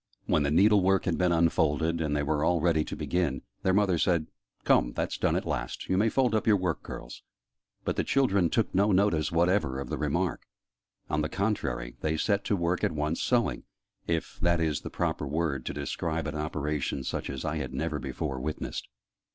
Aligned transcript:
When 0.25 0.41
the 0.41 0.49
needle 0.49 0.81
work 0.81 1.05
had 1.05 1.19
been 1.19 1.31
unfolded, 1.31 2.01
and 2.01 2.15
they 2.17 2.23
were 2.23 2.43
all 2.43 2.59
ready 2.59 2.83
to 2.85 2.95
begin, 2.95 3.43
their 3.61 3.71
mother 3.71 3.99
said 3.99 4.25
"Come, 4.63 4.93
that's 4.93 5.15
done, 5.15 5.35
at 5.35 5.45
last! 5.45 5.89
You 5.89 5.95
may 5.95 6.09
fold 6.09 6.33
up 6.33 6.47
your 6.47 6.55
work, 6.57 6.81
girls." 6.81 7.21
But 7.85 7.97
the 7.97 8.03
children 8.03 8.49
took 8.49 8.73
no 8.73 8.91
notice 8.91 9.31
whatever 9.31 9.79
of 9.79 9.89
the 9.89 9.99
remark; 9.99 10.47
on 11.07 11.21
the 11.21 11.29
contrary, 11.29 11.97
they 12.01 12.17
set 12.17 12.43
to 12.45 12.55
work 12.55 12.83
at 12.83 12.93
once 12.93 13.21
sewing 13.21 13.61
if 14.07 14.39
that 14.41 14.59
is 14.59 14.81
the 14.81 14.89
proper 14.89 15.27
word 15.27 15.67
to 15.67 15.71
describe 15.75 16.25
an 16.25 16.33
operation 16.33 17.03
such 17.03 17.29
as 17.29 17.45
I 17.45 17.57
had 17.57 17.71
never 17.71 17.99
before 17.99 18.39
witnessed. 18.39 18.87